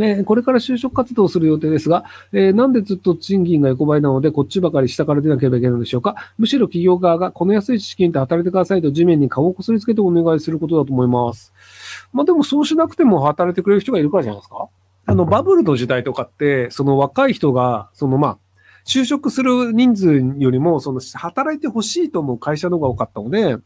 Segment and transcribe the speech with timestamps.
[0.00, 6.16] ね、これから就職活動する予定ですが、えー、なんでずっと賃金が横ばいなので、こっちばかり下から出なければいけないのでしょうか？
[6.38, 11.52] むしろ企業側が、この安い資金で働いてくださいと地面に顔をこすりつけてお願いすることだと思います。
[12.12, 14.68] まあでもそうしなくても働いてくれる人がいるからじゃないですか？
[15.06, 18.38] あの、バブルの時代とかって、その若い人が、そのまあ、
[18.86, 23.56] 就職する人数よりも、その働いてほしいと思う会社の方が多かったので、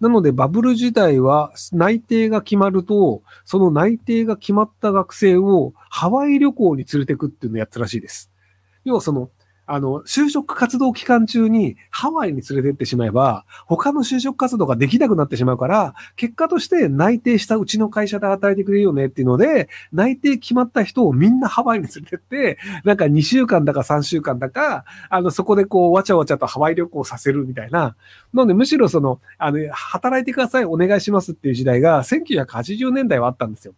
[0.00, 8.30] なので、バブル時代は内定が決まると、その内定が決まった学生をハワイ旅行に連れてくっていうのをやったらしいです。
[8.84, 9.30] 要はその、
[9.68, 27.94] あの、就職活動期間中にハワイに連れてってしまえば、他の就職活動ができなくなってしまうから、結果として内定したうちの会社で働いてくれるよねっていうので、内定決まった人をみんなハワイに連れてって、なんか2週間だか3週間だか、あの、そこでこう、わちゃわちゃとハワイ旅行させるみたいな。
[28.32, 33.74] なので、むしろその、あの、働いてください、お願いしますっていう時代が、1980年代はあったんですよ。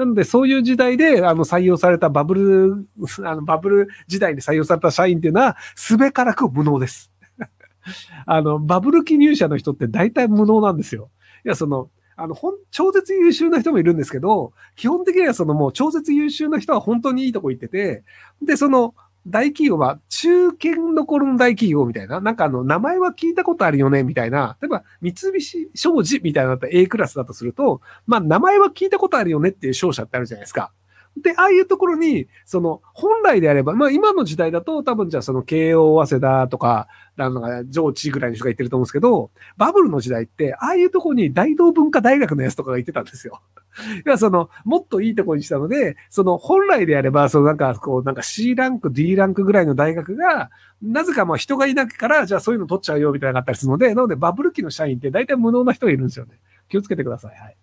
[0.00, 2.88] なので、そういう時代で、あの、採用されたバブル、
[3.22, 7.12] あの、バブル時代に採用された社員っていうのは、すべからく無能です。
[8.24, 11.10] あの、バブル記入者の人って大体無能なんですよ。
[11.44, 18.02] いや、その、あの、ほん、超絶優秀な人もいるんですけど、基本的にはそのもう超絶優秀な人は本当にいいとこ行ってて、
[18.40, 18.94] で、その、
[19.26, 30.72] 大企業は中堅どころの大企業みたいな、なんかあの、名前は聞いたことあるよね、みたいな、例えば、三菱商事みたいなだったら A クラスだとすると、まあ、名前は聞いたことあるよねっていう商社ってあるじゃないですか。
[31.16, 43.42] で、ああいうところに、その、本来であれば、まあ今の時代だと多分じゃあその慶応早稲田とか、なんか上智ぐらいの人が言ってると思うんですけど、バブルの時代って、ああいうところに大道文化大学のやつとかが言ってたんですよ。
[44.06, 50.50] いや、その、もっといいとこにしたので、その、本来であれば、そのなんか、こう、なんか C ランク、D ランクぐらいの大学が、
[50.82, 56.38] なぜかまあ人がいないから、じゃあそういうの取っちゃうよみたいなのがあったりするので、なのでバブル期の社員って大体無能な人がいるんですよね。
[56.68, 57.36] 気をつけてください。
[57.36, 57.56] はい。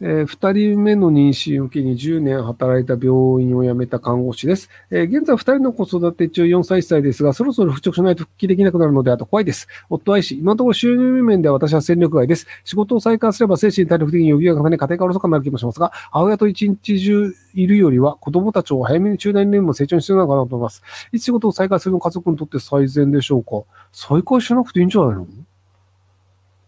[0.00, 4.68] えー、2人目の妊娠を機に10年働いた病院を辞めた看護師です。
[4.90, 9.68] えー、現在2人の子育て中4歳1歳ですが、そろそろ復職しないと復帰できなくなるので、あと怖いです。
[9.88, 12.46] 夫愛し、今のところ収入面では私は戦力外です。
[12.64, 20.82] 仕事を再開すれば精神体力的に余裕が重ね、家庭がおろそかになる気もしますが、母親と一日中いるよりは子供たちを早めに中大年も成長に必要なのかなと思います。
[21.12, 23.64] いつ仕事を再開するの家族にとって最善でしょうか？
[23.92, 25.26] 再開しなくていいんじゃないの？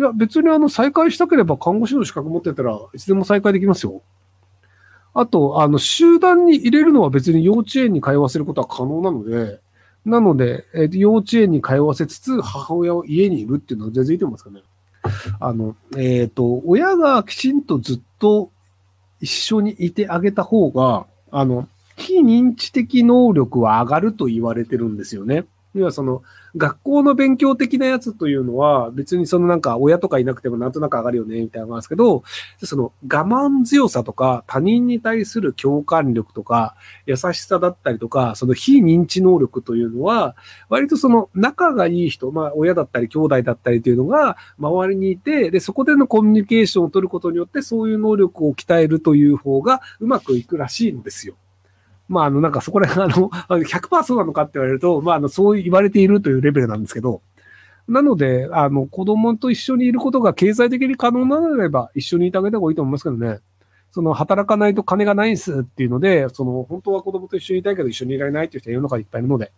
[0.00, 4.00] いや、別にあの、再開したければ看護師の資格持ってたらいつでも再開できますよ。
[5.12, 9.60] あと、あの、集団に入れるのは別に幼稚園に通わせることは可能なので、
[10.06, 14.62] なので、えー、幼稚園に通わせつつ、母親を家にいるっていうのは全然いいと思いますかね。
[15.38, 18.50] あの、えっ、ー、と、親がきちんとずっと
[19.20, 25.44] 一緒にいてあげた方が、あの、非認知的能力は上がると言われてるんですよね。
[25.74, 26.22] 要はその、
[26.56, 32.24] 学校の勉強的なやつというのは、別にそのなんか親とかいなくてもなんとなく上がるよね、みたいなのがあるんですけど、
[32.62, 36.74] その我慢強さとか、他人に対する共感力とか、
[37.06, 40.34] 優しさだったりとか、その非認知能力というのは、
[40.68, 51.34] 割とその仲がいい人、まあ親だったり兄弟だったりというのが周りにいて、で、そこでのコミュニケーションを取ることによって、そういう能力を鍛えるという方がうまくいくらしいんですよ。
[52.10, 57.22] まあ、あの、なんかそこら辺、あの、 100%そうなのかって言われると、まあ、あの、そう言われているというレベルなんですけど、
[57.88, 63.38] なので、あの、子供と一緒にいることが経済的に可能なのであれば、一緒にいてあげた方がいいと思いますけどね。
[63.92, 69.52] その、働かないと金がないんすっていうので、その、本当は子供と一緒にいたいけど一緒にいられないっていう人は世の中いっぱいいるので。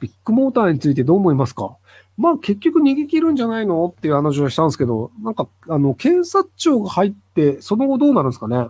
[0.00, 1.76] ビッグモーターについてどう思いますか？
[2.16, 3.86] まあ結局逃げ切るんじゃないの？
[3.86, 8.68] っていう話をしたんですけど、なんか、あの、検察庁が入って、その後どうなるんですかね？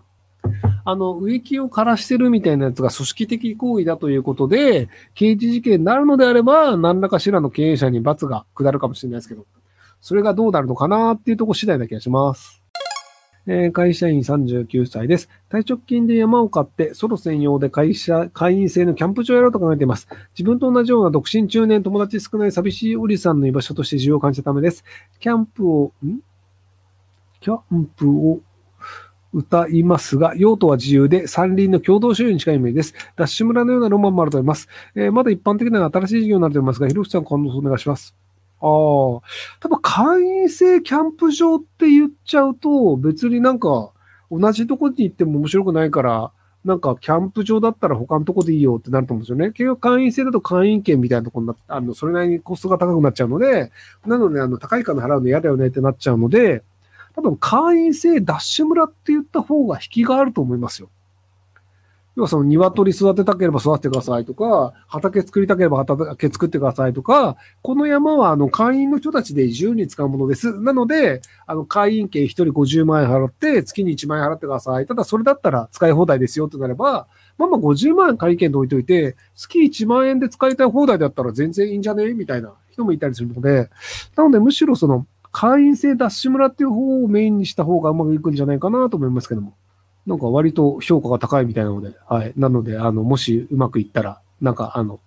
[0.85, 9.47] あの、植木を枯らしてるみたいなやつが組織的行為だということで、刑事事件になるのであれば、何らかしらの経営者に罰が下るかもしれないですけど、
[10.01, 12.63] それがどうなるのかなっていうとこ次第な気がします。
[13.47, 15.29] えー、会社員39歳です。
[15.49, 20.09] 退職金で山を買って、ソロ専用で会社、会員制のキャンプ場をやろうと考えています。
[20.39, 24.85] 自分と同じような独身中年、友達少ない寂しいおりさんの居場所として需要を感じたためです。
[25.19, 26.21] キャンプを、ん？
[27.41, 28.41] キャンプを
[29.33, 32.95] 歌いますが、用途は自由で山林の共同所有に近いイメージです。
[33.17, 34.69] ダッシュ村のようなロマンもあると思います。
[34.95, 38.15] えー、まだ一般的な新しい事業になると思いますが、ひろきさん感動お願いします。
[38.61, 39.23] ああ、多
[39.63, 43.93] 分会員制キャンプ場って言っちゃうと、別になんか
[44.31, 46.33] 同じとこに行っても面白くないから、
[46.65, 49.47] なんかキャンプ場だったら他のとこでいいよってなると思うんですよね。
[49.53, 53.73] 結局会員制だと会員権みたいなとこになって、あの、それなりにコストが高くなっちゃうので、
[54.07, 56.63] なので、あの、高い金払うの嫌だよねってなっちゃうので、
[57.21, 60.89] 多分会員制ダッシュ村って言った方が引きがあると思いますよ。
[62.17, 70.59] 要はその鶏育てたければ育ててくださいとか、畑作りたければ畑作ってくださいとか、この山はあの会員の人たちで自由に使うものです。
[70.61, 74.87] なので、あの会員権1人50万円払って、月に1万円払ってください。
[74.87, 77.07] ただそれだったら使い放題ですよとなれば、
[77.39, 82.13] まあまあ50万円会員権で置いといて、月1万円で使いたい放題だったら全然いいんじゃね？
[82.15, 83.71] みたいな人もいたりするので、
[84.17, 89.55] なのでむしろその会員制ダッシュ村っていう方をメインにした方がうまくいくんじゃないかなと思いますけども。
[90.07, 92.33] なんか割と評価が高いみたいなので、はい。
[92.37, 94.99] なので、あの、もしうまくいったら、なんかあの、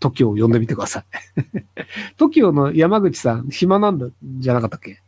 [0.00, 1.04] TOKIO を呼んでみてください。
[2.18, 5.00] TOKIO の山口さん、暇なんだ、じゃなかったっけ？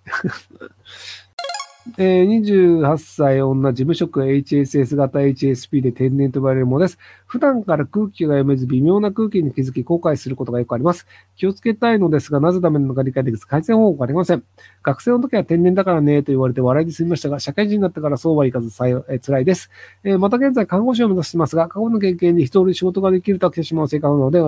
[1.99, 6.99] えー、28歳女、事務職 HSS 型 HSP で天然と呼ばれるものです。
[7.27, 11.07] 普段から空気が読めず微妙な空気に気づき後悔することがよくあります。
[11.37, 14.43] 気をつけたいのですが、なぜダメなのか理解できず改善方法がありません。
[14.83, 19.71] 学生の時は天然だからねと言われて笑いで済みましたが、社会人になってからそうはいかずさ、え、辛いです、
[20.05, 24.41] えー、また現在看護師を目指していますが、過去の経験で一人仕事ができると飽きてしまう性格なので、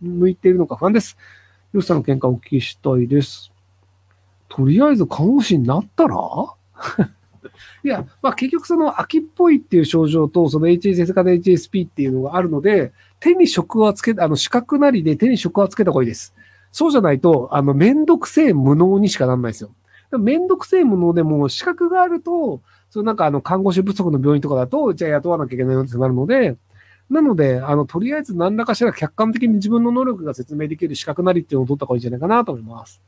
[0.00, 1.16] 向いているのか不安です。
[1.72, 3.55] よしさの見解をお聞きしたいです。
[4.48, 6.16] とりあえず看護師になったら？
[7.84, 16.34] いや、まあ結局その秋っぽいっていう症状と、その HSS 型 HSP っていうのがあるので、手に職はつけ、あの、資格なりで手に職はつけた方がいいです。
[16.72, 19.70] そうじゃないと、あの、めんどくせえ無能にしかなんないですよ。
[20.18, 22.60] めんどくせえ無能でも資格があると、
[22.90, 26.56] そのなんかあの、看護師不足の病院とかだと、じゃあ雇わなきゃいけないよってなるので、
[27.08, 33.00] なので、あの、とりあえず何らかしら客観的に自分の能力が説明できる資格なりっていうのを取った方がいいんじゃないかなと思います。